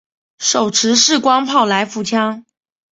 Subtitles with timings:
[0.39, 2.43] 手持式光炮来福枪。